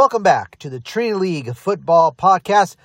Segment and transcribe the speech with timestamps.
[0.00, 2.76] welcome back to the Trinity League Football Podcast.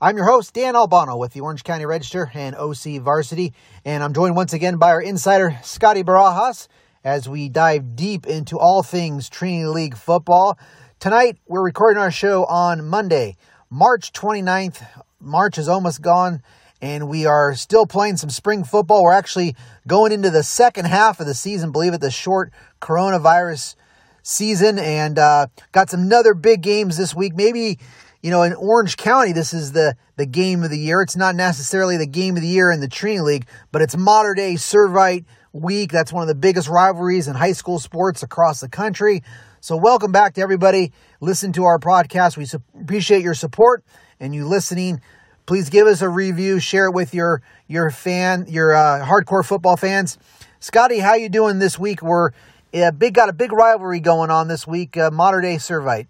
[0.00, 3.52] I'm your host, Dan Albano with the Orange County Register and OC Varsity,
[3.84, 6.68] and I'm joined once again by our insider, Scotty Barajas,
[7.04, 10.58] as we dive deep into all things Trinity League football.
[10.98, 13.36] Tonight, we're recording our show on Monday,
[13.68, 14.82] March 29th.
[15.20, 16.42] March is almost gone,
[16.80, 19.02] and we are still playing some spring football.
[19.02, 22.50] We're actually going into the second half of the season, believe it, the short
[22.80, 23.74] coronavirus
[24.22, 27.34] season and uh, got some other big games this week.
[27.34, 27.78] Maybe,
[28.22, 31.02] you know, in Orange County, this is the, the game of the year.
[31.02, 34.34] It's not necessarily the game of the year in the Trinity League, but it's Mater
[34.34, 35.92] Dei Servite week.
[35.92, 39.22] That's one of the biggest rivalries in high school sports across the country.
[39.60, 40.92] So, welcome back to everybody.
[41.20, 42.36] Listen to our podcast.
[42.36, 43.84] We su- appreciate your support
[44.18, 45.00] and you listening.
[45.46, 46.58] Please give us a review.
[46.58, 50.18] Share it with your your fan, your uh, hardcore football fans.
[50.58, 52.02] Scotty, how you doing this week?
[52.02, 52.30] We're
[52.72, 54.96] yeah, big got a big rivalry going on this week.
[54.96, 56.06] Uh, Mater Dei Servite.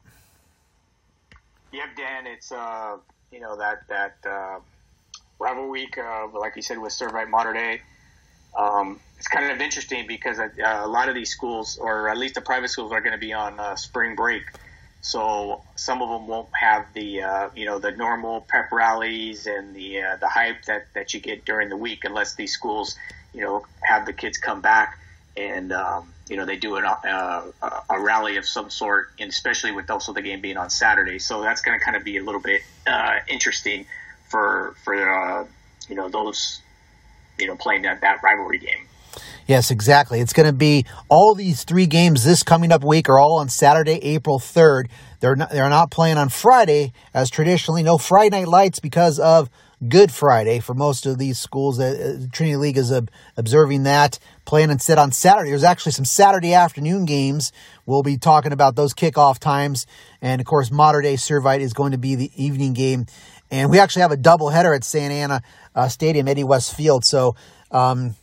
[1.72, 2.26] Yep, Dan.
[2.26, 2.98] It's uh,
[3.32, 4.60] you know that that uh,
[5.38, 7.80] rival week, uh, like you said, with Servite Mater Dei.
[8.56, 12.34] Um, it's kind of interesting because uh, a lot of these schools, or at least
[12.34, 14.42] the private schools, are going to be on uh, spring break.
[15.00, 19.74] So some of them won't have the uh, you know the normal pep rallies and
[19.74, 22.94] the uh, the hype that, that you get during the week, unless these schools
[23.34, 24.98] you know have the kids come back
[25.36, 27.42] and um, you know they do an, uh,
[27.90, 31.18] a rally of some sort, and especially with also the game being on Saturday.
[31.18, 33.84] So that's going to kind of be a little bit uh, interesting
[34.30, 35.46] for for uh,
[35.90, 36.62] you know those
[37.38, 38.88] you know playing that that rivalry game.
[39.46, 40.20] Yes, exactly.
[40.20, 43.50] It's going to be all these three games this coming up week are all on
[43.50, 44.84] Saturday, April 3rd.
[45.20, 47.82] They're not, they're not playing on Friday as traditionally.
[47.82, 49.50] No Friday night lights because of
[49.88, 51.80] Good Friday for most of these schools.
[51.80, 53.00] Uh, Trinity League is uh,
[53.36, 55.50] observing that, playing instead on Saturday.
[55.50, 57.52] There's actually some Saturday afternoon games.
[57.84, 59.86] We'll be talking about those kickoff times.
[60.20, 63.06] And of course, Mater Dei Servite is going to be the evening game.
[63.50, 65.42] And we actually have a doubleheader at Santa Ana
[65.74, 67.04] uh, Stadium, Eddie West Field.
[67.04, 67.34] So,
[67.70, 68.14] um,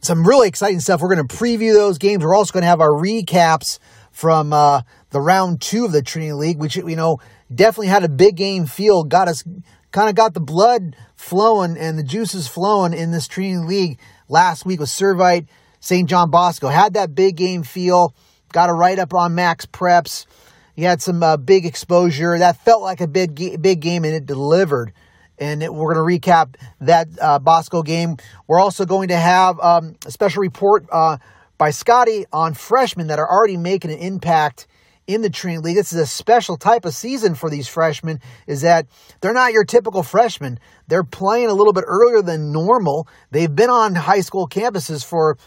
[0.00, 1.00] some really exciting stuff.
[1.00, 2.24] We're going to preview those games.
[2.24, 3.78] We're also going to have our recaps
[4.10, 7.18] from uh, the round two of the Trinity League, which, you know,
[7.52, 9.44] definitely had a big game feel, got us
[9.92, 14.66] kind of got the blood flowing and the juices flowing in this Trinity League last
[14.66, 15.46] week with Servite,
[15.80, 16.08] St.
[16.08, 16.68] John Bosco.
[16.68, 18.14] Had that big game feel,
[18.52, 20.26] got a write up on Max Preps.
[20.74, 22.38] He had some uh, big exposure.
[22.38, 24.92] That felt like a big, big game and it delivered.
[25.38, 28.16] And it, we're going to recap that uh, Bosco game.
[28.46, 31.18] We're also going to have um, a special report uh,
[31.56, 34.66] by Scotty on freshmen that are already making an impact
[35.08, 35.76] in the Trinity League.
[35.76, 38.86] This is a special type of season for these freshmen, is that
[39.20, 40.60] they're not your typical freshmen.
[40.86, 43.08] They're playing a little bit earlier than normal.
[43.30, 45.38] They've been on high school campuses for,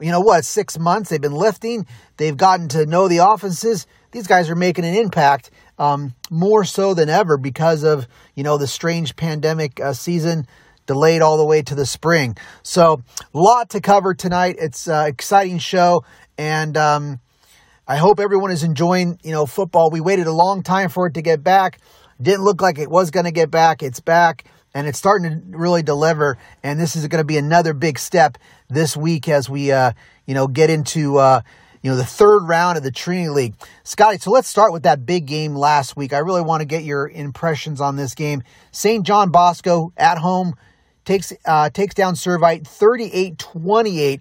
[0.00, 1.08] you know what, six months.
[1.08, 1.86] They've been lifting.
[2.16, 3.86] They've gotten to know the offenses.
[4.10, 8.58] These guys are making an impact um, more so than ever because of, you know,
[8.58, 10.46] the strange pandemic uh, season
[10.86, 12.36] delayed all the way to the spring.
[12.62, 13.02] So,
[13.32, 14.56] a lot to cover tonight.
[14.58, 16.04] It's an exciting show.
[16.36, 17.20] And, um,
[17.86, 19.90] I hope everyone is enjoying, you know, football.
[19.90, 21.78] We waited a long time for it to get back.
[22.20, 23.82] Didn't look like it was going to get back.
[23.82, 26.38] It's back and it's starting to really deliver.
[26.62, 29.92] And this is going to be another big step this week as we, uh,
[30.24, 31.42] you know, get into, uh,
[31.82, 33.54] you know, the third round of the Trinity League.
[33.82, 36.14] Scotty, so let's start with that big game last week.
[36.14, 38.42] I really want to get your impressions on this game.
[38.72, 39.04] St.
[39.04, 40.54] John Bosco at home
[41.04, 44.20] takes uh, takes down Servite 38-28.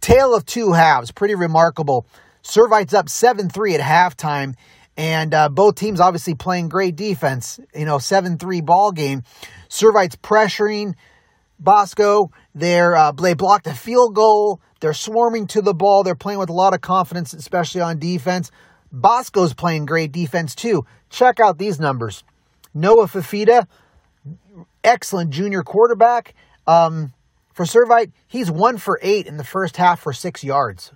[0.00, 2.06] Tale of two halves, pretty remarkable.
[2.42, 4.54] Servite's up 7 3 at halftime.
[4.96, 7.58] And uh, both teams obviously playing great defense.
[7.74, 9.22] You know, 7 3 ball game.
[9.68, 10.94] Servite's pressuring
[11.58, 12.30] Bosco.
[12.54, 14.60] They're, uh, they blocked a field goal.
[14.80, 16.02] They're swarming to the ball.
[16.02, 18.50] They're playing with a lot of confidence, especially on defense.
[18.90, 20.84] Bosco's playing great defense too.
[21.08, 22.24] Check out these numbers.
[22.74, 23.66] Noah Fifita,
[24.82, 26.34] excellent junior quarterback.
[26.66, 27.12] Um,
[27.54, 30.92] for Servite, he's one for eight in the first half for six yards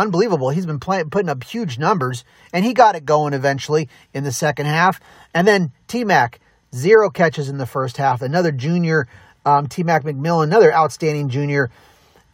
[0.00, 0.50] unbelievable.
[0.50, 4.66] He's been putting up huge numbers, and he got it going eventually in the second
[4.66, 5.00] half.
[5.34, 6.40] And then T Mac,
[6.74, 8.22] zero catches in the first half.
[8.22, 9.06] Another junior,
[9.44, 11.70] um, T Mac McMillan, another outstanding junior.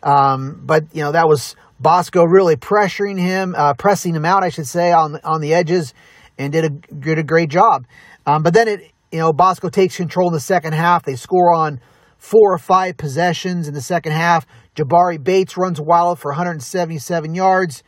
[0.03, 4.49] Um, but you know that was Bosco really pressuring him, uh, pressing him out, I
[4.49, 5.95] should say, on on the edges,
[6.39, 7.87] and did a did a great job.
[8.27, 11.05] Um, but then it, you know, Bosco takes control in the second half.
[11.05, 11.81] They score on
[12.19, 14.47] four or five possessions in the second half.
[14.77, 17.83] Jabari Bates runs wild for 177 yards.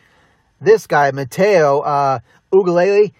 [0.60, 2.18] This guy, Mateo uh,
[2.52, 3.12] Uiagalelei,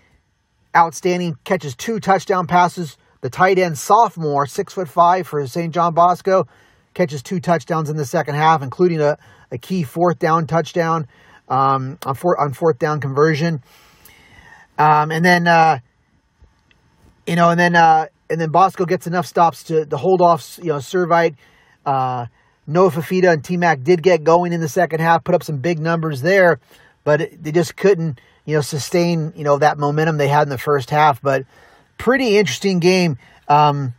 [0.77, 2.97] outstanding, catches two touchdown passes.
[3.21, 5.73] The tight end sophomore, six foot five for St.
[5.73, 6.47] John Bosco,
[6.95, 9.19] catches two touchdowns in the second half, including a,
[9.53, 11.07] a key fourth down touchdown
[11.49, 13.63] um, on, four, on fourth down conversion.
[14.79, 15.81] Um, and then uh,
[17.27, 20.59] you know, and then uh, and then Bosco gets enough stops to, to hold off,
[20.63, 21.37] you know, Servite.
[21.85, 22.27] Uh,
[22.69, 25.57] Noah Fifita and T Mac did get going in the second half, put up some
[25.57, 26.61] big numbers there,
[27.03, 30.59] but they just couldn't, you know, sustain, you know, that momentum they had in the
[30.59, 31.23] first half.
[31.23, 31.45] But
[31.97, 33.17] pretty interesting game.
[33.49, 33.95] Um,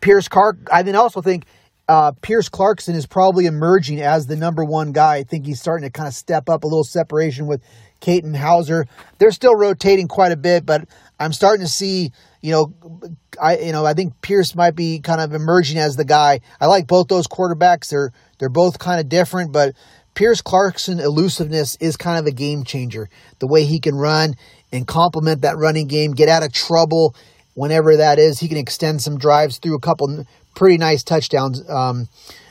[0.00, 1.46] Pierce Clark, I then also think
[1.88, 5.16] uh, Pierce Clarkson is probably emerging as the number one guy.
[5.16, 7.60] I think he's starting to kind of step up a little separation with
[8.00, 8.86] Katin Houser.
[9.18, 10.88] They're still rotating quite a bit, but
[11.22, 12.74] I'm starting to see, you know,
[13.40, 16.40] I you know I think Pierce might be kind of emerging as the guy.
[16.60, 17.88] I like both those quarterbacks.
[17.90, 19.74] They're they're both kind of different, but
[20.14, 23.08] Pierce Clarkson elusiveness is kind of a game changer.
[23.38, 24.34] The way he can run
[24.72, 27.14] and complement that running game, get out of trouble
[27.54, 28.38] whenever that is.
[28.38, 32.08] He can extend some drives through a couple pretty nice touchdowns um,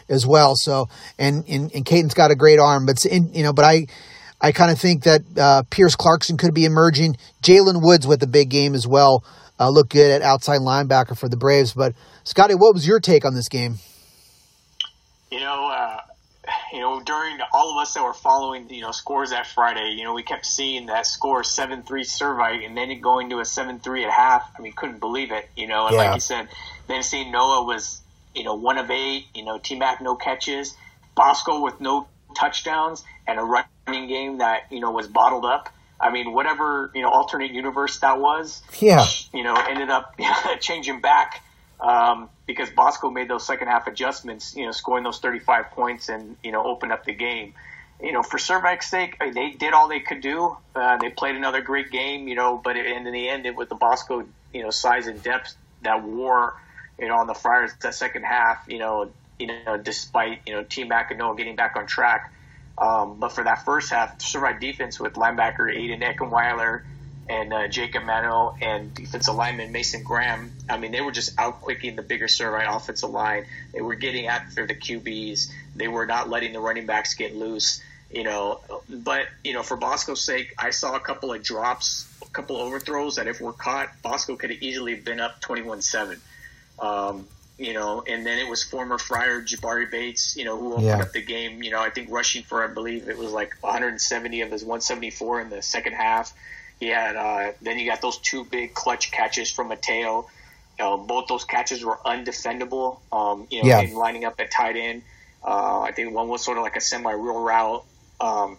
[0.09, 0.55] as well.
[0.55, 0.87] So
[1.19, 3.85] and and, and Katin's got a great arm, but in, you know, but I
[4.41, 7.17] I kind of think that uh, Pierce Clarkson could be emerging.
[7.43, 9.23] Jalen Woods with a big game as well.
[9.59, 11.73] Uh, look good at outside linebacker for the Braves.
[11.73, 11.93] But
[12.23, 13.75] Scotty, what was your take on this game?
[15.29, 16.01] You know, uh,
[16.73, 20.03] you know, during all of us that were following, you know, scores that Friday, you
[20.03, 23.45] know, we kept seeing that score seven three Servite, and then it going to a
[23.45, 24.51] seven three at half.
[24.57, 25.47] I mean, couldn't believe it.
[25.55, 26.03] You know, and yeah.
[26.03, 26.47] like you said,
[26.87, 28.01] then seeing Noah was,
[28.33, 29.25] you know, one of eight.
[29.35, 30.75] You know, T Mac no catches,
[31.15, 35.69] Bosco with no touchdowns, and a running game that you know was bottled up.
[35.99, 40.19] I mean, whatever you know, alternate universe that was, yeah, you know, ended up
[40.59, 41.43] changing back
[41.79, 46.37] um, because Bosco made those second half adjustments, you know, scoring those 35 points and
[46.43, 47.53] you know opened up the game.
[48.01, 50.57] You know, for Servite's sake, they did all they could do.
[50.75, 53.75] Uh, they played another great game, you know, but in the end, it was the
[53.75, 56.55] Bosco, you know, size and depth that wore,
[56.97, 60.63] you know, on the Friars that second half, you know, you know, despite you know
[60.63, 62.31] T Mac and Noah getting back on track.
[62.81, 66.81] Um, but for that first half, Servite defense with linebacker Aiden Eckenweiler
[67.29, 71.95] and uh, Jacob Manu and defensive lineman Mason Graham, I mean, they were just outquicking
[71.95, 73.45] the bigger Servite offensive line.
[73.71, 75.51] They were getting after the QBs.
[75.75, 77.83] They were not letting the running backs get loose.
[78.11, 82.25] You know, but you know, for Bosco's sake, I saw a couple of drops, a
[82.25, 86.19] couple of overthrows that if were caught, Bosco could have easily been up twenty-one-seven.
[86.79, 87.27] Um,
[87.61, 91.01] you know, and then it was former Friar Jabari Bates, you know, who opened yeah.
[91.01, 91.61] up the game.
[91.61, 95.41] You know, I think rushing for, I believe it was like 170 of his 174
[95.41, 96.33] in the second half.
[96.79, 100.27] He had, uh, then you got those two big clutch catches from Mateo.
[100.79, 102.97] You know, both those catches were undefendable.
[103.11, 103.95] Um, you know, yeah.
[103.95, 105.03] lining up at tight end.
[105.43, 107.85] Uh, I think one was sort of like a semi-real route.
[108.19, 108.57] Um,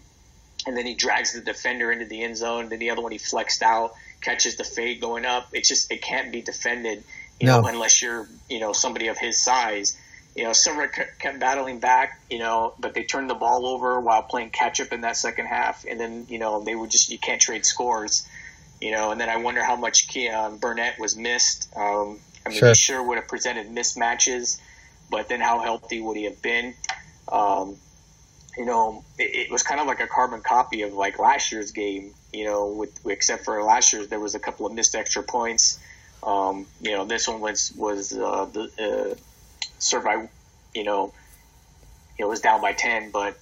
[0.65, 2.69] and then he drags the defender into the end zone.
[2.69, 5.49] Then the other one he flexed out, catches the fade going up.
[5.53, 7.03] It just it can't be defended
[7.40, 7.61] you no.
[7.61, 9.99] know, unless you're, you know, somebody of his size.
[10.34, 14.23] You know, Silver kept battling back, you know, but they turned the ball over while
[14.23, 15.84] playing catch up in that second half.
[15.87, 18.26] And then, you know, they were just, you can't trade scores,
[18.81, 21.69] you know, and then I wonder how much Keon Burnett was missed.
[21.76, 22.69] Um, I mean, sure.
[22.69, 24.58] he sure would have presented mismatches,
[25.11, 26.75] but then how healthy would he have been?
[27.31, 27.76] Um,
[28.56, 31.70] you know, it, it, was kind of like a carbon copy of like last year's
[31.70, 35.23] game, you know, with except for last year's, there was a couple of missed extra
[35.23, 35.79] points.
[36.23, 39.15] Um, you know, this one was was uh, the uh,
[39.81, 40.29] Servite,
[40.75, 41.13] you know,
[42.19, 43.39] it was down by ten, but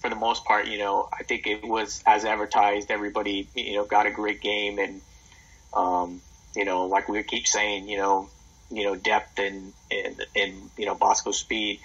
[0.00, 2.90] for the most part, you know, I think it was as advertised.
[2.90, 5.00] Everybody, you know, got a great game, and
[5.74, 6.20] um,
[6.56, 8.28] you know, like we keep saying, you know,
[8.70, 11.80] you know, depth and and and you know, Bosco speed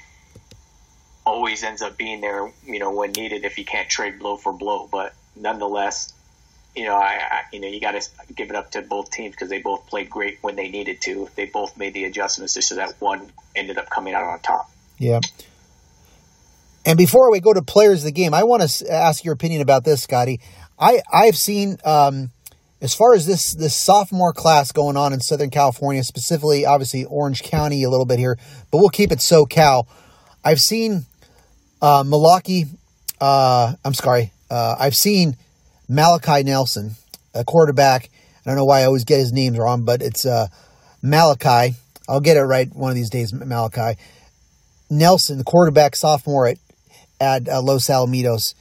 [1.26, 4.54] always ends up being there, you know, when needed if you can't trade blow for
[4.54, 4.88] blow.
[4.90, 6.14] But nonetheless,
[6.78, 9.34] you know, I, I you know you got to give it up to both teams
[9.34, 11.28] because they both played great when they needed to.
[11.36, 14.70] They both made the adjustments just so that one ended up coming out on top.
[15.00, 15.20] Yeah.
[16.86, 19.62] And before we go to players of the game, I want to ask your opinion
[19.62, 20.40] about this, Scotty.
[20.80, 22.30] I I've seen um,
[22.80, 27.42] as far as this this sophomore class going on in Southern California, specifically, obviously Orange
[27.42, 28.38] County a little bit here,
[28.70, 29.88] but we'll keep it SoCal.
[30.46, 31.08] I've seen
[31.82, 32.68] uh, Malaki.
[33.20, 34.32] Uh, I'm sorry.
[34.52, 35.38] Uh, I've seen
[35.88, 36.96] Malachi Nelson,
[37.34, 38.10] a quarterback.
[38.46, 40.48] I don't know why I always get his names wrong, but it's uh,
[41.02, 41.76] Malachi.
[42.10, 44.00] I'll get it right one of these days, Malachi.
[44.90, 46.58] Nelson, the quarterback sophomore at,
[47.20, 48.54] at uh, Los Alamitos.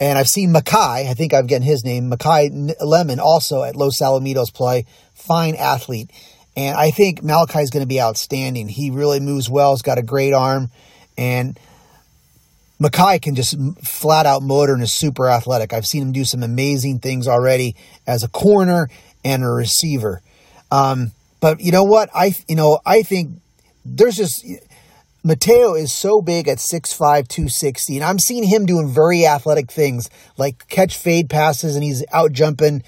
[0.00, 4.00] And I've seen Mackay, I think I've gotten his name, Makai Lemon, also at Los
[4.00, 4.86] Alamitos play.
[5.14, 6.10] Fine athlete.
[6.56, 8.68] And I think Malachi is going to be outstanding.
[8.68, 9.72] He really moves well.
[9.72, 10.70] He's got a great arm.
[11.16, 11.58] And
[12.82, 15.72] Makai can just flat out motor and is super athletic.
[15.72, 17.76] I've seen him do some amazing things already
[18.06, 18.88] as a corner
[19.24, 20.20] and a receiver.
[20.70, 22.10] Um, but you know what?
[22.14, 23.40] I you know I think
[23.84, 24.44] there's just
[25.22, 30.10] Mateo is so big at 6'5", 260, and I'm seeing him doing very athletic things
[30.36, 32.82] like catch fade passes, and he's out jumping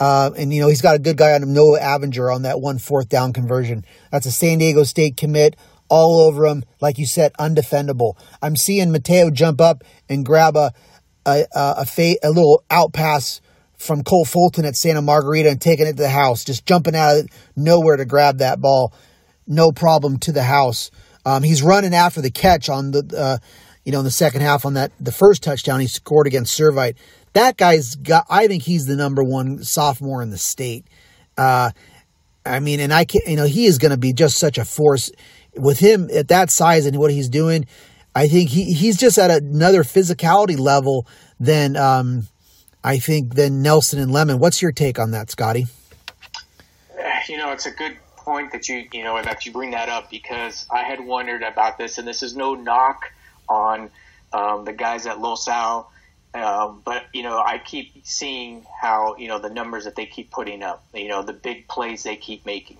[0.00, 2.60] Uh, and you know he's got a good guy on him, Noah Avenger, on that
[2.60, 3.84] one fourth down conversion.
[4.12, 5.56] That's a San Diego State commit,
[5.88, 6.64] all over him.
[6.80, 8.14] Like you said, undefendable.
[8.42, 10.72] I'm seeing Mateo jump up and grab a
[11.26, 13.40] a a, a, fa- a little out pass
[13.76, 17.18] from Cole Fulton at Santa Margarita and taking it to the house, just jumping out
[17.18, 18.92] of nowhere to grab that ball,
[19.46, 20.90] no problem to the house.
[21.24, 23.38] Um, he's running after the catch on the, uh,
[23.84, 26.96] you know, in the second half on that the first touchdown he scored against Servite.
[27.34, 28.26] That guy's got.
[28.28, 30.86] I think he's the number one sophomore in the state.
[31.36, 31.70] Uh,
[32.44, 34.64] I mean, and I can't you know, he is going to be just such a
[34.64, 35.10] force
[35.58, 37.66] with him at that size and what he's doing.
[38.14, 41.06] I think he he's just at another physicality level
[41.38, 41.76] than.
[41.76, 42.28] Um,
[42.84, 44.38] I think, than Nelson and Lemon.
[44.38, 45.66] What's your take on that, Scotty?
[47.28, 50.10] You know, it's a good point that you you know that you bring that up
[50.10, 53.12] because I had wondered about this, and this is no knock
[53.48, 53.90] on
[54.32, 55.90] um, the guys at Los Al,
[56.34, 60.30] um, but you know I keep seeing how you know the numbers that they keep
[60.30, 62.78] putting up, you know the big plays they keep making,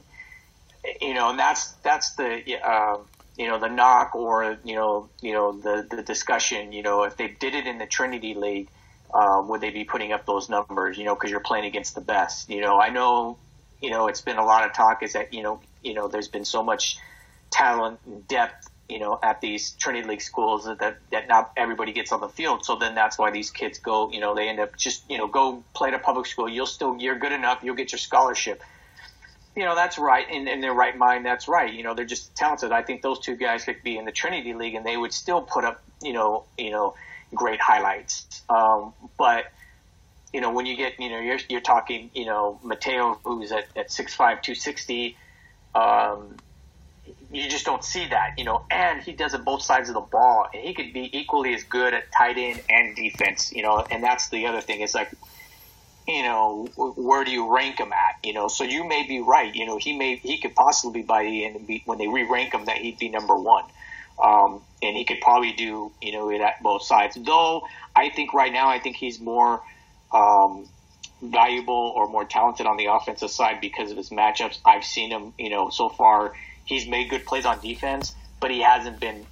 [1.01, 2.43] you know, and that's that's the.
[2.63, 2.99] Uh,
[3.37, 7.17] you know the knock or you know you know the the discussion you know if
[7.17, 8.67] they did it in the Trinity League
[9.13, 10.99] um, would they be putting up those numbers?
[10.99, 12.51] You know, because you're playing against the best.
[12.51, 13.39] You know, I know,
[13.81, 16.29] you know, it's been a lot of talk is that you know, you know, there's
[16.29, 16.99] been so much
[17.51, 22.13] talent and depth, you know, at these Trinity League schools that that not everybody gets
[22.13, 22.65] on the field.
[22.65, 24.11] So then that's why these kids go.
[24.11, 26.49] You know, they end up just you know go play at a public school.
[26.49, 27.61] You'll still you're good enough.
[27.63, 28.63] You'll get your scholarship.
[29.59, 30.25] You know, that's right.
[30.31, 31.75] In, in their right mind, that's right.
[31.75, 32.71] You know, they're just talented.
[32.71, 35.41] I think those two guys could be in the Trinity League and they would still
[35.43, 36.95] put up, you know, you know,
[37.35, 38.41] great highlights.
[38.49, 39.47] Um, but
[40.33, 43.65] you know, when you get, you know, you're, you're talking, you know, Mateo, who's at,
[43.75, 45.17] at 6'5", 260,
[45.75, 46.37] um,
[47.33, 50.01] you just don't see that, you know, and he does it both sides of the
[50.01, 53.85] ball, and he could be equally as good at tight end and defense, you know,
[53.91, 54.83] and that's the other thing.
[54.83, 55.11] It's like,
[56.09, 58.17] you know, where do you rank him at?
[58.25, 59.55] You know, so you may be right.
[59.55, 62.55] You know, he may he could possibly be by the end be, when they re-rank
[62.55, 63.65] him that he'd be number one.
[64.23, 67.17] Um, and he could probably do, you know, it at both sides.
[67.17, 67.63] Though
[67.95, 69.61] I think right now, I think he's more
[70.11, 70.67] um,
[71.23, 74.59] valuable or more talented on the offensive side because of his matchups.
[74.65, 76.33] I've seen him, you know, so far
[76.65, 79.27] he's made good plays on defense, but he hasn't been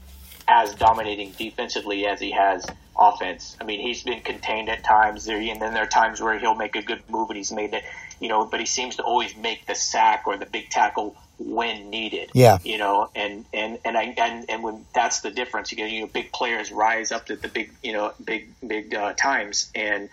[0.49, 2.67] as dominating defensively as he has
[2.99, 3.57] offense.
[3.61, 6.55] I mean, he's been contained at times there, and then there are times where he'll
[6.55, 7.85] make a good move and he's made it,
[8.21, 11.91] you know, but he seems to always make the sack or the big tackle when
[11.91, 12.31] needed.
[12.33, 12.59] Yeah.
[12.65, 16.01] You know, and and and I and, and when that's the difference, you get you
[16.01, 20.09] know big players rise up to the big you know big big uh, times and.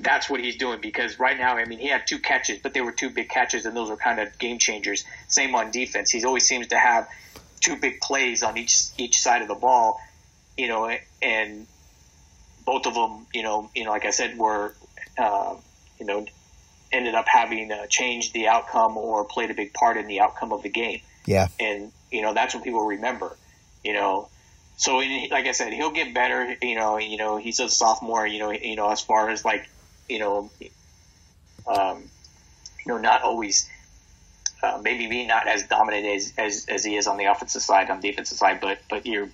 [0.00, 2.80] That's what he's doing because right now, I mean, he had two catches, but they
[2.80, 5.04] were two big catches, and those were kind of game changers.
[5.26, 7.08] Same on defense; he always seems to have
[7.58, 10.00] two big plays on each each side of the ball,
[10.56, 10.90] you know,
[11.22, 11.66] and
[12.64, 14.74] both of them, you know, you know, like I said, were,
[15.16, 15.54] uh,
[15.98, 16.26] you know,
[16.92, 20.52] ended up having uh, changed the outcome or played a big part in the outcome
[20.52, 21.00] of the game.
[21.26, 21.48] Yeah.
[21.60, 23.36] And, you know, that's what people remember,
[23.84, 24.28] you know.
[24.76, 28.38] So, like I said, he'll get better, you know, you know, he's a sophomore, you
[28.38, 29.68] know, you know, as far as like,
[30.08, 30.50] you know,
[31.66, 32.04] um,
[32.86, 33.68] you know, not always,
[34.62, 37.90] uh, maybe being not as dominant as, as, as he is on the offensive side,
[37.90, 39.28] on the defensive side, but, but you're,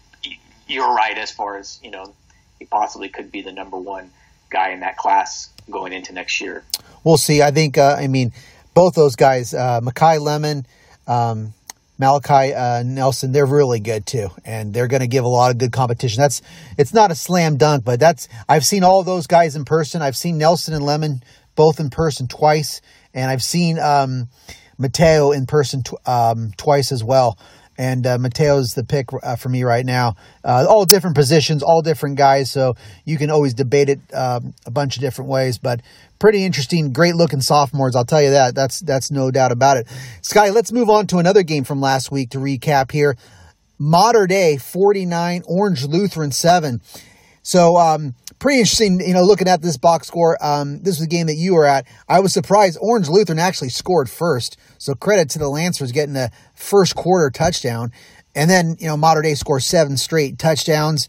[0.66, 2.14] you're right as far as, you know,
[2.58, 4.10] he possibly could be the number one
[4.50, 6.62] guy in that class going into next year
[7.04, 7.42] we'll see.
[7.42, 8.32] I think, uh, I mean,
[8.72, 10.66] both those guys, uh, Makai Lemon,
[11.06, 11.54] um,
[11.98, 15.58] Malachi uh, Nelson, they're really good too, and they're going to give a lot of
[15.58, 16.20] good competition.
[16.20, 16.42] That's
[16.76, 20.02] it's not a slam dunk, but that's I've seen all those guys in person.
[20.02, 21.22] I've seen Nelson and Lemon
[21.54, 22.80] both in person twice,
[23.12, 24.28] and I've seen um,
[24.78, 27.38] Mateo in person tw- um, twice as well
[27.76, 30.14] and uh, Mateo's the pick uh, for me right now.
[30.44, 34.70] Uh, all different positions, all different guys, so you can always debate it um, a
[34.70, 35.58] bunch of different ways.
[35.58, 35.80] But
[36.18, 37.96] pretty interesting, great looking sophomores.
[37.96, 38.54] I'll tell you that.
[38.54, 39.88] That's that's no doubt about it.
[40.22, 43.16] Sky, let's move on to another game from last week to recap here.
[43.78, 46.80] Mater Dei forty nine, Orange Lutheran seven.
[47.44, 50.42] So um, pretty interesting, you know, looking at this box score.
[50.44, 51.86] Um, this was a game that you were at.
[52.08, 54.56] I was surprised Orange Lutheran actually scored first.
[54.78, 57.92] So credit to the Lancers getting the first quarter touchdown.
[58.34, 61.08] And then, you know, Mater Dei scores seven straight touchdowns.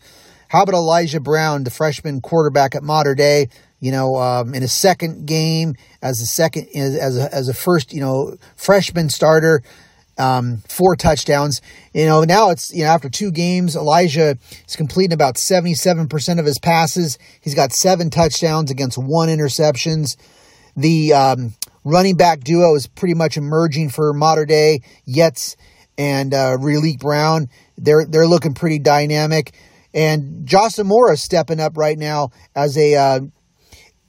[0.49, 3.47] How about Elijah Brown, the freshman quarterback at Mater Dei?
[3.79, 7.93] You know, um, in his second game as a second as a, as a first,
[7.93, 9.63] you know, freshman starter,
[10.17, 11.61] um, four touchdowns.
[11.93, 16.45] You know, now it's, you know, after two games, Elijah is completing about 77% of
[16.45, 17.17] his passes.
[17.41, 20.17] He's got seven touchdowns against one interceptions.
[20.75, 21.53] The um,
[21.83, 25.55] running back duo is pretty much emerging for Mater Dei Yetz
[25.97, 29.53] and uh, Raleek Brown, they're, they're looking pretty dynamic.
[29.93, 33.19] And Josh Amora stepping up right now as a, uh,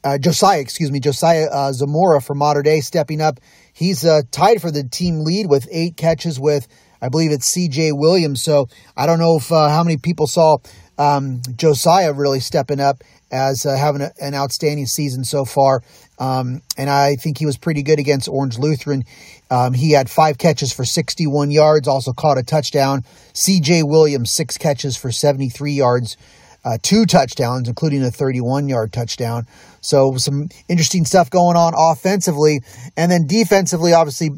[0.03, 3.41] uh, Josiah, excuse me, Josiah uh, Zamora for Mater Dei, stepping up.
[3.77, 6.67] He's uh, tied for the team lead with eight catches with,
[7.03, 7.93] I believe it's C.J.
[7.93, 8.43] Williams.
[8.43, 10.57] So I don't know if uh, how many people saw
[10.97, 15.83] um, Josiah really stepping up as uh, having a, an outstanding season so far.
[16.19, 19.05] Um, and I think he was pretty good against Orange Lutheran.
[19.51, 23.05] Um, he had five catches for 61 yards, also caught a touchdown.
[23.35, 23.83] C.J.
[23.83, 26.17] Williams, six catches for 73 yards
[26.67, 29.47] uh, two touchdowns, including a 31 yard touchdown.
[29.81, 32.61] So, some interesting stuff going on offensively.
[32.97, 34.31] And then defensively, obviously,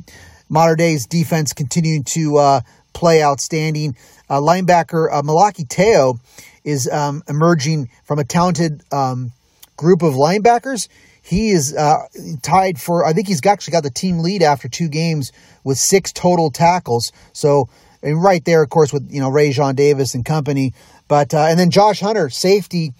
[0.50, 2.60] Mater Dei's defense continuing to uh,
[2.92, 3.96] play outstanding.
[4.28, 6.20] Uh, linebacker uh, Malaki Teo
[6.64, 9.32] is um, emerging from a talented um,
[9.78, 10.88] group of linebackers.
[11.22, 11.96] He is uh,
[12.42, 15.32] tied for, I think he's actually got the team lead after two games
[15.64, 17.10] with six total tackles.
[17.32, 17.70] So,
[18.02, 20.72] and right there, of course, with you know Ray John Davis and company.
[21.08, 22.92] But uh, and then Josh Hunter, safety,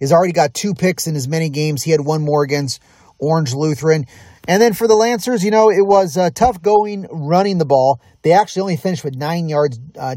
[0.00, 1.82] has already got two picks in as many games.
[1.82, 2.80] He had one more against
[3.18, 4.06] Orange Lutheran.
[4.46, 8.00] And then for the Lancers, you know, it was uh, tough going running the ball.
[8.22, 10.16] They actually only finished with nine yards uh,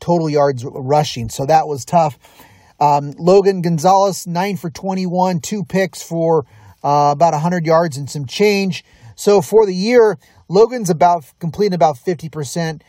[0.00, 2.18] total yards rushing, so that was tough.
[2.80, 6.44] Um, Logan Gonzalez, nine for 21, two picks for
[6.82, 8.84] uh, about 100 yards and some change.
[9.14, 12.82] So for the year, Logan's about completing about 50%.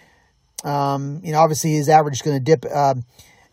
[0.63, 2.95] Um, you know, obviously his average is going to dip uh,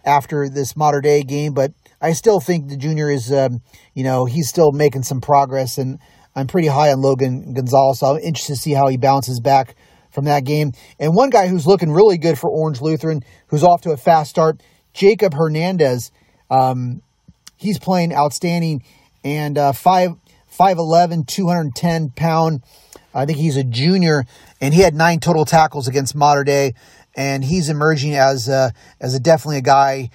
[0.04, 3.60] after this Mater Dei game, but I still think the junior is, um,
[3.94, 5.98] you know, he's still making some progress, and
[6.34, 7.98] I'm pretty high on Logan Gonzalez.
[8.00, 9.76] So I'm interested to see how he bounces back
[10.10, 10.72] from that game.
[10.98, 14.30] And one guy who's looking really good for Orange Lutheran, who's off to a fast
[14.30, 16.10] start, Jacob Hernandez.
[16.50, 17.02] Um,
[17.56, 18.82] he's playing outstanding,
[19.24, 20.12] and uh, five.
[20.58, 22.62] 5'11, 210 pound.
[23.14, 24.24] I think he's a junior,
[24.60, 26.74] and he had nine total tackles against Mater Dei
[27.20, 30.08] and he's emerging as a, as a definitely a guy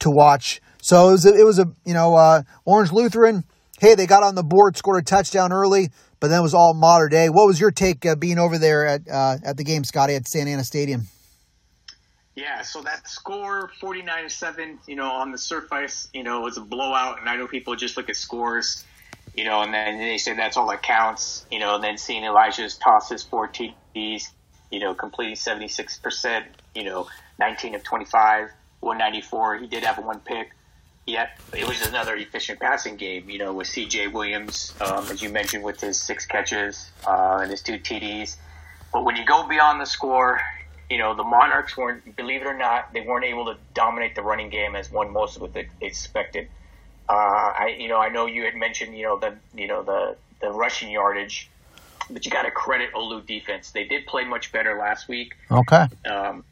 [0.00, 0.60] to watch.
[0.82, 3.44] So it was a, it was a you know uh, Orange Lutheran.
[3.80, 5.88] Hey, they got on the board, scored a touchdown early,
[6.20, 7.30] but then it was all Mater Dei.
[7.30, 10.28] What was your take uh, being over there at uh, at the game, Scotty, at
[10.28, 11.06] Santa Ana Stadium?
[12.34, 16.56] Yeah, so that score, 49 to 7, you know, on the surface, you know, was
[16.56, 17.20] a blowout.
[17.20, 18.84] And I know people just look at scores,
[19.34, 22.24] you know, and then they say that's all that counts, you know, and then seeing
[22.24, 24.30] Elijah's tosses, four TDs,
[24.70, 29.56] you know, completing 76%, you know, 19 of 25, 194.
[29.58, 30.50] He did have one pick.
[31.06, 34.08] Yet it was another efficient passing game, you know, with C.J.
[34.08, 38.36] Williams, um, as you mentioned, with his six catches uh, and his two TDs.
[38.92, 40.40] But when you go beyond the score,
[40.88, 44.22] you know, the Monarchs weren't, believe it or not, they weren't able to dominate the
[44.22, 46.48] running game as one most would expected.
[47.08, 50.16] Uh, I, you know, I know you had mentioned, you know, the, you know, the,
[50.40, 51.48] the rushing yardage
[52.12, 53.70] but you got to credit Olu defense.
[53.70, 55.36] They did play much better last week.
[55.50, 55.86] Okay.
[56.08, 56.44] Um,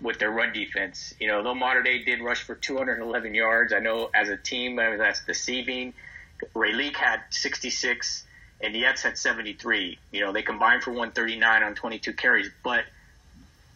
[0.00, 3.78] with their run defense, you know, though Mater Dei did rush for 211 yards, I
[3.78, 5.94] know as a team that's deceiving.
[6.54, 8.24] Rayleigh had 66
[8.60, 9.98] and the Ets had 73.
[10.12, 12.84] You know, they combined for 139 on 22 carries, but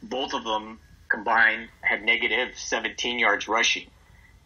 [0.03, 3.87] both of them combined had negative 17 yards rushing.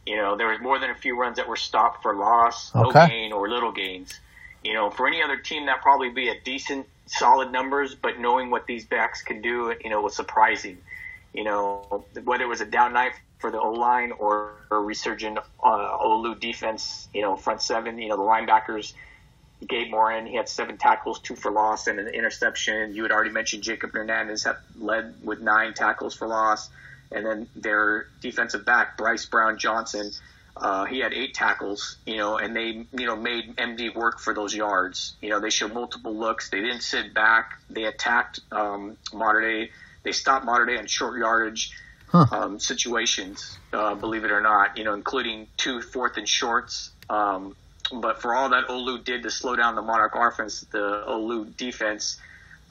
[0.07, 3.01] You know, there was more than a few runs that were stopped for loss, okay.
[3.01, 4.19] no gain, or little gains.
[4.65, 7.95] You know, for any other team, that probably be a decent, solid numbers.
[7.95, 10.79] But knowing what these backs can do, you know, was surprising.
[11.35, 15.39] You know, whether it was a down night for the O line or a resurgent
[15.39, 18.95] uh, Olu defense, you know, front seven, you know, the linebackers.
[19.67, 22.95] Gabe Morin, he had seven tackles, two for loss, and an interception.
[22.95, 24.47] You had already mentioned Jacob Hernandez
[24.79, 26.69] led with nine tackles for loss.
[27.13, 30.11] And then their defensive back, Bryce Brown Johnson,
[30.57, 34.35] uh, he had eight tackles, you know, and they, you know, made MD work for
[34.35, 35.15] those yards.
[35.21, 36.51] You know, they showed multiple looks.
[36.51, 37.59] They didn't sit back.
[37.69, 39.71] They attacked um, Mater Dei.
[40.05, 41.73] They stopped Mater Dei on short yardage
[42.07, 42.27] huh.
[42.31, 46.91] um, situations, uh, believe it or not, you know, including two fourth and shorts.
[47.11, 47.57] Um,
[47.93, 52.19] but for all that Olu did to slow down the Monarch offense, the Olu defense,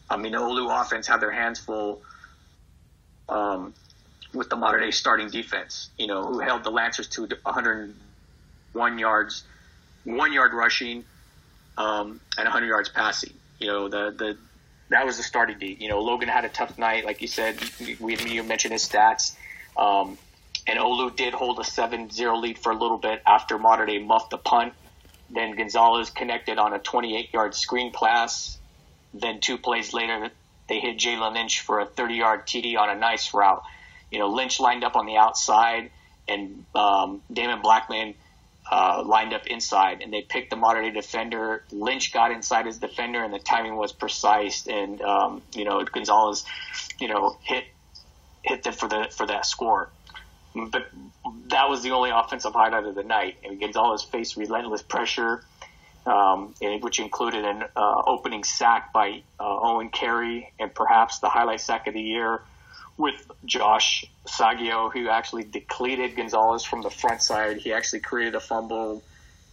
[0.10, 2.02] I mean, the Olu offense had their hands full.
[3.28, 3.74] Um,
[4.34, 9.43] with the Mater Dei starting defense, you know, who held the Lancers to 101 yards,
[10.04, 11.06] one yard rushing,
[11.78, 13.34] um, and 100 yards passing.
[13.60, 14.38] You know, the the
[14.89, 15.78] that was the starting D.
[15.80, 17.58] You know, Logan had a tough night, like you said.
[18.00, 19.36] We you mentioned his stats,
[19.78, 20.17] um,
[20.67, 24.32] and Olu did hold a 7-0 lead for a little bit after Mater Dei muffed
[24.32, 24.74] the punt.
[25.30, 28.58] Then Gonzalez connected on a 28-yard screen pass.
[29.13, 30.30] Then two plays later,
[30.69, 33.63] they hit Jalen Lynch for a 30-yard TD on a nice route
[34.13, 35.89] you know, Lynch lined up on the outside
[36.28, 38.13] and um, Damon Blackman
[38.71, 41.63] uh, lined up inside, and they picked the Mater Dei defender.
[41.71, 44.67] Lynch got inside his defender, and the timing was precise.
[44.67, 46.45] And um, you know, Gonzalez,
[46.99, 47.65] you know, hit
[48.43, 49.89] hit them for the for that score.
[50.56, 50.88] But
[51.47, 53.38] that was the only offensive highlight of the night.
[53.43, 55.43] And Gonzalez faced relentless pressure.
[56.06, 61.62] um, which included an uh, opening sack by uh, Owen Carey and perhaps the highlight
[61.62, 62.41] sack of the year
[62.97, 67.58] with Josh Saggio, who actually depleted Gonzalez from the front side.
[67.58, 69.03] He actually created a fumble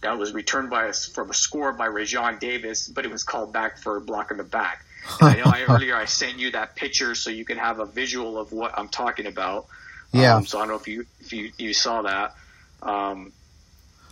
[0.01, 3.53] that was returned by us from a score by Rajon Davis, but it was called
[3.53, 4.83] back for a block in the back.
[5.19, 8.37] I know I, earlier I sent you that picture so you can have a visual
[8.37, 9.67] of what I'm talking about.
[10.11, 10.35] Yeah.
[10.35, 12.35] Um, so I don't know if you if you, you saw that.
[12.81, 13.31] Um,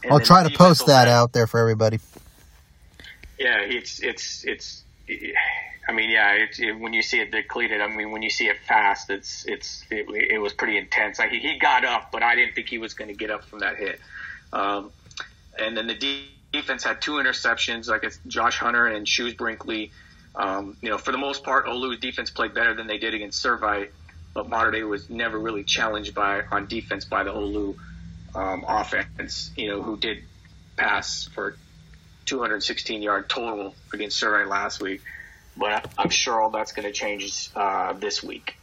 [0.09, 1.99] I'll try to post that out there for everybody.
[3.37, 4.83] Yeah, it's it's it's.
[5.89, 7.82] I mean, yeah, it, when you see it depleted.
[7.82, 11.17] I mean, when you see it fast, it's it's it, it was pretty intense.
[11.17, 13.43] Like he, he got up, but I didn't think he was going to get up
[13.45, 13.99] from that hit.
[14.54, 14.91] Um,
[15.58, 16.23] and then the
[16.54, 19.91] defense had two interceptions, like it's Josh Hunter and Shoes Brinkley.
[20.36, 23.43] Um, you know, for the most part, Olu's defense played better than they did against
[23.43, 23.89] Servite,
[24.36, 27.75] but Mater Dei was never really challenged by on defense by the Olu
[28.36, 29.49] um, offense.
[29.56, 30.19] You know, who did
[30.78, 31.58] pass for
[32.25, 35.02] 216 yard total against Servite last week,
[35.60, 38.56] but I'm sure all that's going to change uh, this week.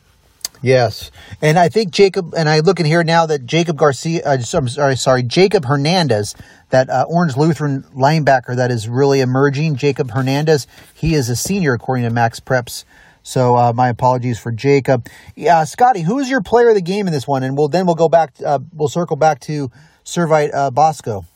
[0.63, 1.11] Yes,
[1.43, 4.23] and I think Jacob and I look in here now that Jacob Garcia.
[4.25, 6.35] Uh, I'm sorry, sorry, Jacob Hernandez,
[6.71, 9.77] that uh, Orange Lutheran linebacker that is really emerging.
[9.77, 12.85] Jacob Hernandez, he is a senior according to Max Preps.
[13.23, 15.09] So uh, my apologies for Jacob.
[15.35, 17.43] Yeah, Scotty, who is your player of the game in this one?
[17.43, 18.33] And we'll then we'll go back.
[18.45, 19.71] Uh, we'll circle back to
[20.05, 21.27] Servite uh, Bosco.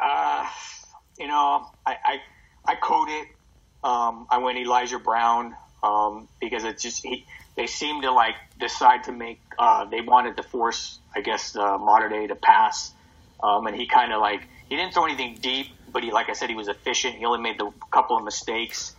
[0.00, 0.46] Uh,
[1.18, 2.18] you know, I I,
[2.64, 3.28] I code it.
[3.82, 9.04] Um, I went Elijah Brown um, because it's just he they seemed to like decide
[9.04, 9.40] to make.
[9.58, 12.92] Uh, they wanted to force, I guess, uh, Mater Dei to pass,
[13.42, 16.34] um, and he kind of like he didn't throw anything deep, but he, like I
[16.34, 17.16] said, he was efficient.
[17.16, 18.94] He only made a couple of mistakes,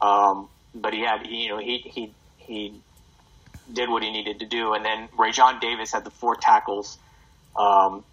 [0.00, 2.80] um, but he had, he, you know, he he he
[3.72, 4.74] did what he needed to do.
[4.74, 6.98] And then Rajon Davis had the four tackles,
[7.56, 8.04] um,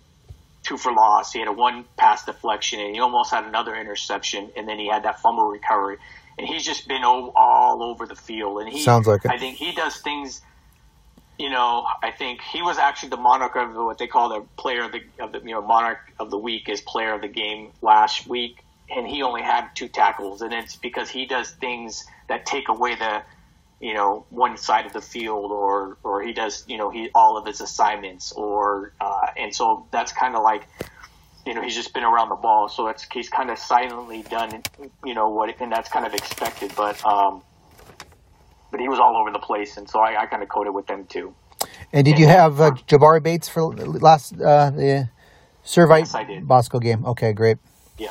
[0.64, 1.34] two for loss.
[1.34, 4.52] He had a one pass deflection, and he almost had another interception.
[4.56, 5.98] And then he had that fumble recovery
[6.38, 8.62] and he's just been all, over the field.
[8.62, 9.32] And he sounds like it.
[9.32, 10.42] I think he does things.
[11.38, 14.84] You know, I think he was actually the monarch of what they call the player
[14.84, 17.72] of the, of the you know monarch of the week is player of the game
[17.82, 22.46] last week, and he only had two tackles, and it's because he does things that
[22.46, 23.24] take away the
[23.82, 27.38] you know one side of the field or or he does you know he all
[27.38, 30.68] of his assignments or uh, and so that's kind of like
[31.46, 34.62] you know, he's just been around the ball, so it's he's kind of silently done,
[35.04, 36.72] you know, what, and that's kind of expected.
[36.76, 37.42] But um,
[38.70, 40.88] but he was all over the place, and so I, I kind of coded with
[40.88, 41.34] them too.
[41.92, 45.10] And did and, you have uh, Jabari Bates for last uh, the
[45.66, 47.06] Servite yes, Bosco game?
[47.06, 47.58] Okay, great.
[47.98, 48.10] Yeah.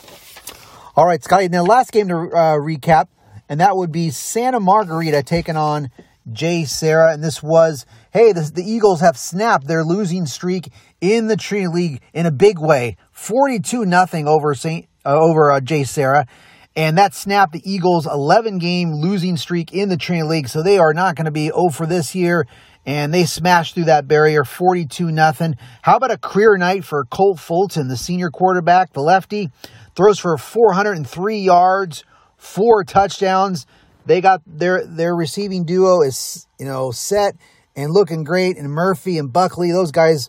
[0.96, 1.48] All right, Scotty.
[1.48, 3.06] Now, last game to uh, recap,
[3.50, 5.90] and that would be Santa Margarita taking on
[6.30, 11.68] JSerra, and this was hey, the, Eagles have snapped their losing streak in the Trinity
[11.68, 16.28] League in a big way, forty-two nothing over Saint uh, over uh, JSerra,
[16.76, 20.48] and that snapped the Eagles' eleven game losing streak in the Trinity League.
[20.48, 22.46] So they are not going to be over this year.
[22.86, 25.56] And they smashed through that barrier, forty-two nothing.
[25.82, 29.50] How about a career night for Cole Fulton, the senior quarterback, the lefty,
[29.94, 32.04] throws for 403 yards,
[32.40, 33.66] four touchdowns.
[34.06, 37.36] They got their their receiving duo is you know set
[37.76, 38.56] and looking great.
[38.56, 40.26] And Murphy and Buckley, those guys,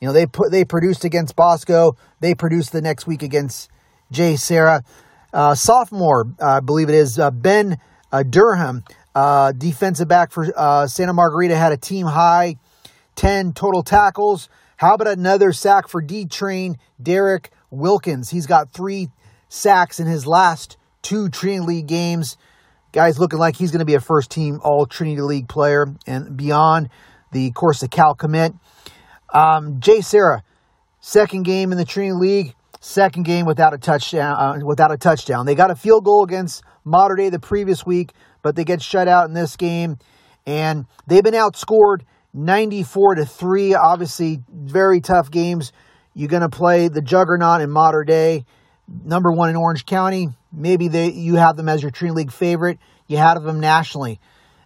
[0.00, 1.96] you know they put they produced against Bosco.
[2.20, 3.70] They produced the next week against
[4.12, 4.84] JSerra.
[5.32, 7.78] Uh, sophomore, uh, I believe it is uh, Ben
[8.12, 8.84] uh, Durham,
[9.16, 12.56] uh, defensive back for uh, Santa Margarita, had a team high
[13.16, 14.48] ten total tackles.
[14.76, 18.30] How about another sack for D Train Derek Wilkins?
[18.30, 19.08] He's got three
[19.48, 22.36] sacks in his last two Trinity League games.
[22.92, 26.36] Guy's looking like he's going to be a first team All Trinity League player and
[26.36, 26.88] beyond.
[27.30, 28.52] The course of Cal commit.
[29.32, 30.42] Um, JSerra,
[31.00, 34.36] second game in the Trinity League, second game without a touchdown.
[34.38, 38.12] Uh, without a touchdown, they got a field goal against Mater Dei the previous week,
[38.42, 39.98] but they get shut out in this game,
[40.46, 43.74] and they've been outscored 94 to three.
[43.74, 45.72] Obviously, very tough games.
[46.14, 48.44] You're going to play the juggernaut in Mater Dei,
[48.88, 50.28] number one in Orange County.
[50.52, 52.78] Maybe they you have them as your Trinity League favorite.
[53.06, 54.20] You have them nationally.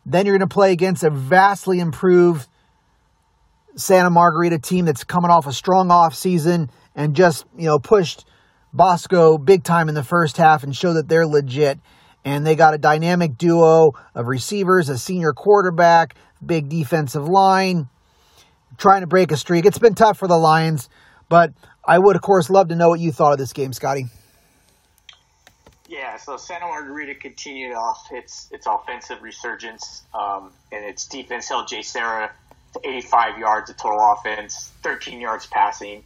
[0.07, 2.46] Then you're going to play against a vastly improved
[3.76, 8.24] Santa Margarita team that's coming off a strong off season and just you know pushed
[8.72, 11.78] Bosco big time in the first half and show that they're legit.
[12.24, 17.88] And they got a dynamic duo of receivers, a senior quarterback, big defensive line,
[18.76, 19.64] trying to break a streak.
[19.64, 20.88] It's been tough for the Lions,
[21.28, 21.52] but
[21.88, 24.09] I would, of course, love to know what you thought of this game, Scotty.
[25.88, 31.66] Yeah, so Santa Margarita continued off its its offensive resurgence, um, and its defense held
[31.66, 32.29] JSerra
[32.74, 36.05] to 85 yards of total offense, 13 yards passing.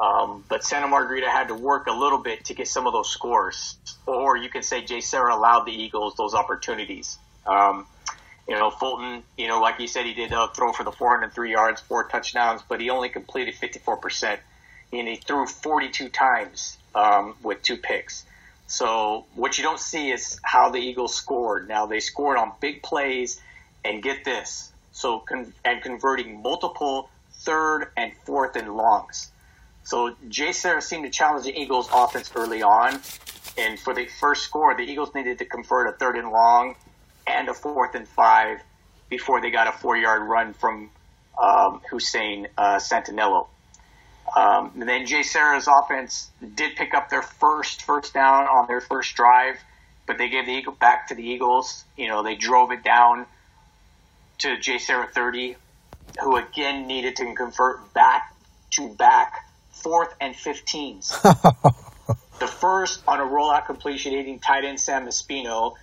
[0.00, 3.10] Um, but Santa Margarita had to work a little bit to get some of those
[3.10, 3.76] scores.
[4.06, 7.18] Or you can say JSerra allowed the Eagles those opportunities.
[7.44, 7.86] Um,
[8.48, 11.50] you know, Fulton, you know, like you said, he did a throw for the 403
[11.50, 14.38] yards, four touchdowns, but he only completed 54%.
[14.92, 18.24] And he threw 42 times um, with two picks.
[18.66, 21.68] So what you don't see is how the Eagles scored.
[21.68, 23.40] Now they scored on big plays,
[23.84, 29.30] and get this, so con- and converting multiple third and fourth and longs.
[29.84, 33.00] So JSerra seemed to challenge the Eagles offense early on.
[33.56, 36.76] And for the first score, the Eagles needed to convert a third and long
[37.26, 38.60] and a fourth and five
[39.08, 40.90] before they got a four yard run from
[41.40, 43.48] um, Hussein uh, Santanello.
[44.36, 49.14] Um, and then JSerra's offense did pick up their first first down on their first
[49.14, 49.56] drive,
[50.06, 51.84] but they gave the Eagle back to the Eagles.
[51.96, 53.26] You know, they drove it down
[54.38, 55.56] to JSerra 30,
[56.20, 58.34] who again needed to convert back
[58.72, 61.22] to back fourth and 15s.
[62.38, 65.74] the first on a rollout completion, aiding tight end Sam Espino.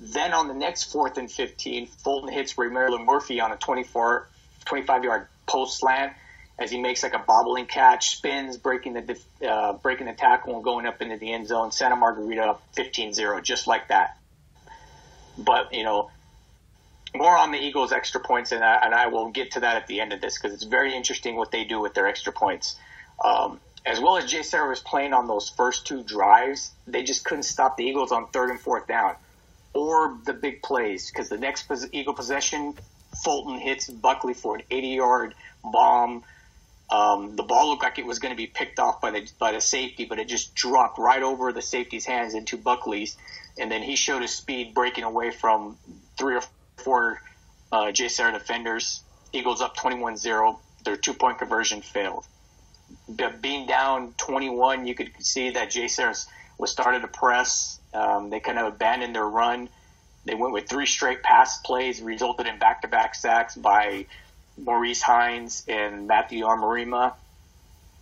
[0.00, 4.28] Then on the next fourth and 15, Fulton hits Ray Maryland Murphy on a 24,
[4.64, 6.12] 25 yard post slant
[6.58, 10.64] as he makes like a bobbling catch, spins, breaking the uh, breaking the tackle and
[10.64, 11.72] going up into the end zone.
[11.72, 14.16] Santa Margarita 15-0, just like that.
[15.36, 16.10] But you know,
[17.14, 19.86] more on the Eagles' extra points, and I, and I will get to that at
[19.86, 22.76] the end of this because it's very interesting what they do with their extra points.
[23.24, 27.42] Um, as well as JSerra was playing on those first two drives, they just couldn't
[27.42, 29.16] stop the Eagles on third and fourth down
[29.74, 32.74] or the big plays because the next Eagle possession,
[33.22, 36.24] Fulton hits Buckley for an 80 yard bomb.
[36.90, 39.52] Um, the ball looked like it was going to be picked off by the by
[39.52, 43.16] the safety, but it just dropped right over the safety's hands into Buckley's,
[43.58, 45.76] and then he showed his speed breaking away from
[46.16, 46.42] three or
[46.76, 47.20] four
[47.72, 49.02] uh, JSerra defenders.
[49.32, 50.58] Eagles up 21-0.
[50.84, 52.24] Their two-point conversion failed
[53.40, 56.26] being down 21, you could see that JSerra
[56.58, 57.78] was started to press.
[57.92, 59.68] Um, they kind of abandoned their run.
[60.24, 64.06] They went with three straight pass plays, resulted in back-to-back sacks by
[64.56, 67.14] Maurice Hines and Matthew Amarima.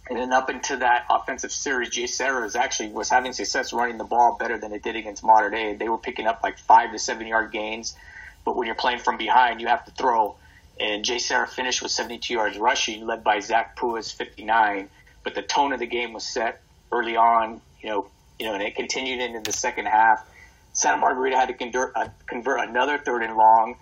[0.09, 4.05] And then up into that offensive series, JSerra was actually was having success running the
[4.05, 5.75] ball better than it did against Mater Dei.
[5.75, 7.97] They were picking up like five to seven yard gains,
[8.45, 10.37] but when you're playing from behind, you have to throw.
[10.81, 14.89] And JSerra finished with 72 yards rushing, led by Zach Pua's 59.
[15.23, 16.61] But the tone of the game was set
[16.91, 20.27] early on, you know, you know, and it continued into the second half.
[20.73, 23.77] Santa Margarita had to convert, uh, convert another third and long,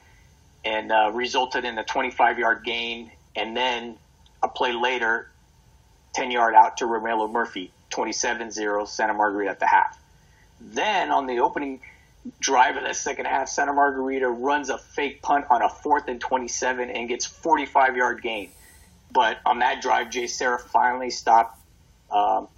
[0.64, 3.96] and uh, resulted in a 25-yard gain, and then
[4.42, 5.30] a play later,
[6.16, 9.98] 10-yard out to Romello Murphy, 27-0 Santa Margarita at the half.
[10.60, 11.80] Then on the opening
[12.38, 16.20] drive of the second half, Santa Margarita runs a fake punt on a fourth and
[16.20, 18.50] 27 and gets 45 yard gain.
[19.12, 21.58] But on that drive, JSerra finally stopped
[22.10, 22.48] um,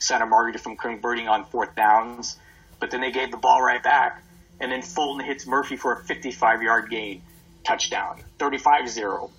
[0.00, 2.36] Santa Margarita from converting on fourth downs.
[2.80, 4.22] But then they gave the ball right back.
[4.58, 7.22] And then Fulton hits Murphy for a 55 yard gain,
[7.64, 9.30] touchdown, 35 0.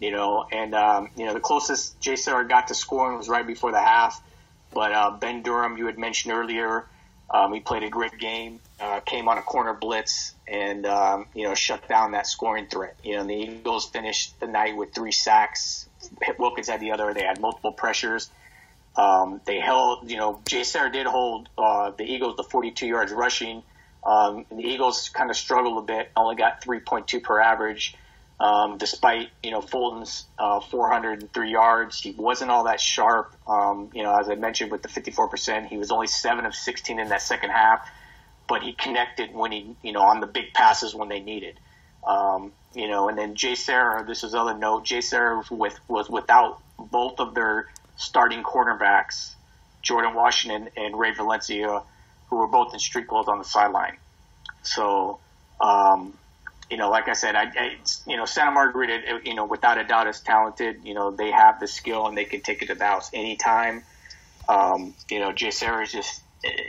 [0.00, 3.72] You know, and, um, you know, the closest JSerra got to scoring was right before
[3.72, 4.20] the half.
[4.72, 6.86] But uh, Ben Durham, you had mentioned earlier,
[7.30, 11.44] um, he played a great game, uh, came on a corner blitz, and um, you
[11.48, 12.96] know shut down that scoring threat.
[13.02, 15.88] You know the Eagles finished the night with three sacks.
[16.38, 17.14] Wilkins had the other.
[17.14, 18.30] They had multiple pressures.
[18.96, 23.62] Um, they held, you know, JSerra did hold uh, the Eagles to 42 yards rushing.
[24.04, 27.96] Um, and the Eagles kind of struggled a bit, only got 3.2 per average.
[28.40, 33.34] Um, despite you know Fulton's uh, 403 yards, he wasn't all that sharp.
[33.46, 36.98] Um, you know, as I mentioned with the 54%, he was only seven of 16
[36.98, 37.88] in that second half,
[38.48, 41.60] but he connected when he you know on the big passes when they needed.
[42.06, 44.84] Um, you know, and then JSerra, this is other note.
[44.84, 49.34] JSerra with was without both of their starting cornerbacks,
[49.80, 51.82] Jordan Washington and Ray Valencia,
[52.34, 53.96] who were both in street clothes on the sideline.
[54.62, 55.20] So.
[55.60, 56.14] Um,
[56.70, 59.84] you know, like I said, I, I, you know, Santa Margarita, you know, without a
[59.84, 60.80] doubt is talented.
[60.82, 63.84] You know, they have the skill and they can take it to the house anytime.
[64.48, 66.22] Um, you know, JSerra is just,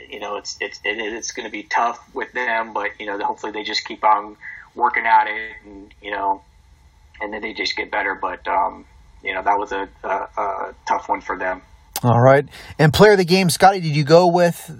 [0.08, 3.18] you know, it's it's it, it's going to be tough with them, but you know,
[3.18, 4.36] hopefully they just keep on
[4.74, 6.42] working at it, and you know,
[7.20, 8.14] and then they just get better.
[8.14, 8.84] But um,
[9.22, 11.62] you know, that was a, a, a tough one for them.
[12.02, 12.46] All right,
[12.78, 14.70] and player of the game, Scotty, did you go with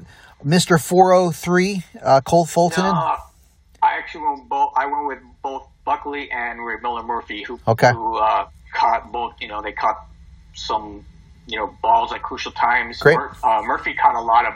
[0.47, 2.85] Mister 403, uh, Cole Fulton?
[2.85, 4.75] No, I actually went both.
[4.77, 7.91] I went with both Buckley and Ray Miller Murphy, who okay.
[7.93, 9.35] who uh, caught both.
[9.41, 10.07] You know, they caught
[10.55, 11.05] some
[11.49, 13.01] you know balls at crucial times.
[13.01, 13.19] Great.
[13.43, 14.55] Uh, Murphy caught a lot of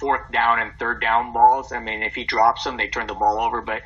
[0.00, 1.70] fourth down and third down balls.
[1.70, 3.60] I mean, if he drops them, they turn the ball over.
[3.60, 3.82] But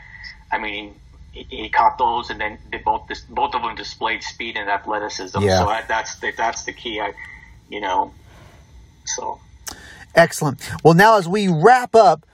[0.53, 0.95] I mean,
[1.33, 5.43] he, he caught those, and then they both both of them displayed speed and athleticism.
[5.43, 5.59] Yeah.
[5.59, 7.01] So that, that's the, that's the key.
[7.01, 7.13] I,
[7.69, 8.13] you know,
[9.05, 9.41] So
[10.15, 10.61] excellent.
[10.85, 12.27] Well, now as we wrap up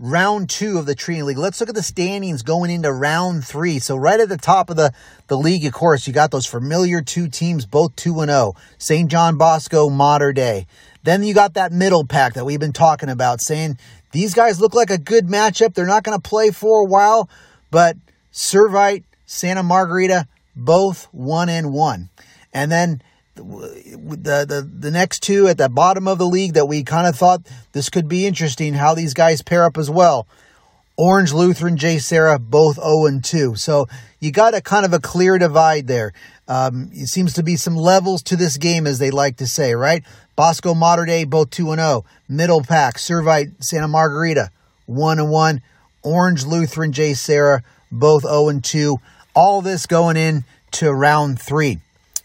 [0.00, 1.38] round two of the Trinity League.
[1.38, 3.78] Let's look at the standings going into round three.
[3.78, 4.92] So right at the top of the,
[5.28, 8.54] the league, of course, you got those familiar two teams, both 2 and 0.
[8.78, 9.10] St.
[9.10, 10.66] John Bosco, Mater Dei.
[11.02, 13.78] Then you got that middle pack that we've been talking about, saying
[14.12, 15.74] these guys look like a good matchup.
[15.74, 17.28] They're not going to play for a while,
[17.70, 17.96] but
[18.32, 22.08] Servite, Santa Margarita, both one and one.
[22.52, 23.02] And then
[23.34, 27.16] the, the the next two at the bottom of the league that we kind of
[27.16, 30.26] thought this could be interesting how these guys pair up as well.
[30.96, 33.56] Orange Lutheran, JSerra, both 0 and 2.
[33.56, 33.88] So
[34.18, 36.12] you got a kind of a clear divide there.
[36.46, 39.74] Um, it seems to be some levels to this game, as they like to say,
[39.74, 40.04] right?
[40.36, 42.04] Bosco Mater Dei, both 2 and 0.
[42.28, 44.50] Middle pack, Servite, Santa Margarita,
[44.84, 45.62] 1 and 1.
[46.02, 48.98] Orange Lutheran, JSerra, both 0 and 2.
[49.34, 51.78] All this going in to round three.